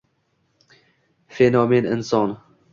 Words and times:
Fenomen-inson 1.35 2.31